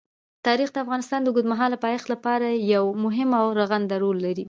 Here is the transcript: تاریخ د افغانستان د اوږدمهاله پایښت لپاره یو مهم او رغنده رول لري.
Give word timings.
تاریخ 0.45 0.69
د 0.71 0.77
افغانستان 0.85 1.19
د 1.21 1.27
اوږدمهاله 1.29 1.77
پایښت 1.85 2.07
لپاره 2.13 2.47
یو 2.73 2.83
مهم 3.03 3.29
او 3.39 3.45
رغنده 3.59 3.95
رول 4.03 4.17
لري. 4.25 4.39